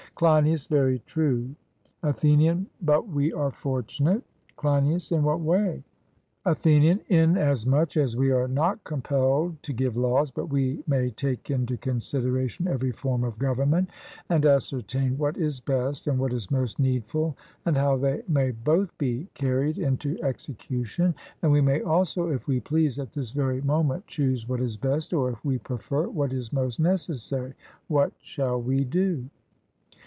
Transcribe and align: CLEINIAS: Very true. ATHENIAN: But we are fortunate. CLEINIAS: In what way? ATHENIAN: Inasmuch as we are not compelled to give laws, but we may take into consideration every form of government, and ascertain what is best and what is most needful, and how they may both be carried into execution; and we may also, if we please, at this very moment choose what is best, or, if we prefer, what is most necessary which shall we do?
CLEINIAS: 0.13 0.67
Very 0.67 0.99
true. 1.07 1.55
ATHENIAN: 2.03 2.67
But 2.79 3.07
we 3.07 3.33
are 3.33 3.49
fortunate. 3.49 4.21
CLEINIAS: 4.55 5.11
In 5.11 5.23
what 5.23 5.39
way? 5.39 5.83
ATHENIAN: 6.45 6.99
Inasmuch 7.07 7.97
as 7.97 8.15
we 8.15 8.29
are 8.29 8.47
not 8.47 8.83
compelled 8.83 9.63
to 9.63 9.73
give 9.73 9.97
laws, 9.97 10.29
but 10.29 10.45
we 10.51 10.83
may 10.85 11.09
take 11.09 11.49
into 11.49 11.75
consideration 11.75 12.67
every 12.67 12.91
form 12.91 13.23
of 13.23 13.39
government, 13.39 13.89
and 14.29 14.45
ascertain 14.45 15.17
what 15.17 15.37
is 15.37 15.59
best 15.59 16.05
and 16.05 16.19
what 16.19 16.33
is 16.33 16.51
most 16.51 16.77
needful, 16.77 17.35
and 17.65 17.75
how 17.75 17.97
they 17.97 18.21
may 18.27 18.51
both 18.51 18.95
be 18.99 19.27
carried 19.33 19.79
into 19.79 20.21
execution; 20.21 21.15
and 21.41 21.51
we 21.51 21.61
may 21.61 21.81
also, 21.81 22.29
if 22.29 22.47
we 22.47 22.59
please, 22.59 22.99
at 22.99 23.11
this 23.11 23.31
very 23.31 23.61
moment 23.61 24.05
choose 24.05 24.47
what 24.47 24.61
is 24.61 24.77
best, 24.77 25.15
or, 25.15 25.31
if 25.31 25.43
we 25.43 25.57
prefer, 25.57 26.07
what 26.07 26.31
is 26.31 26.53
most 26.53 26.79
necessary 26.79 27.55
which 27.87 28.13
shall 28.21 28.61
we 28.61 28.83
do? 28.83 29.25